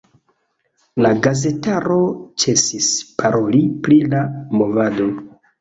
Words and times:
La 1.05 1.11
gazetaro 1.27 1.99
ĉesis 2.45 2.89
paroli 3.23 3.63
pri 3.85 4.03
la 4.15 4.27
movado. 4.63 5.11